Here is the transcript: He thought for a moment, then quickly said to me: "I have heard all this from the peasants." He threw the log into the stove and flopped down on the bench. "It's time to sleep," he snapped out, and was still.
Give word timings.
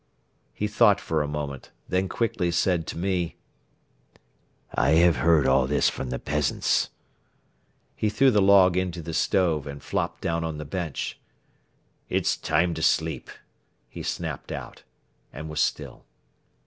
He 0.51 0.65
thought 0.67 0.99
for 0.99 1.21
a 1.21 1.27
moment, 1.27 1.69
then 1.87 2.09
quickly 2.09 2.49
said 2.49 2.87
to 2.87 2.97
me: 2.97 3.35
"I 4.73 4.93
have 4.93 5.17
heard 5.17 5.45
all 5.45 5.67
this 5.67 5.91
from 5.91 6.09
the 6.09 6.17
peasants." 6.17 6.89
He 7.95 8.09
threw 8.09 8.31
the 8.31 8.41
log 8.41 8.75
into 8.75 9.03
the 9.03 9.13
stove 9.13 9.67
and 9.67 9.79
flopped 9.83 10.21
down 10.21 10.43
on 10.43 10.57
the 10.57 10.65
bench. 10.65 11.19
"It's 12.09 12.35
time 12.35 12.73
to 12.73 12.81
sleep," 12.81 13.29
he 13.89 14.01
snapped 14.01 14.51
out, 14.51 14.81
and 15.31 15.49
was 15.49 15.61
still. 15.61 16.05